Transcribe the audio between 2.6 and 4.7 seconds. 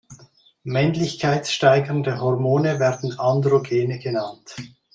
werden Androgene genannt.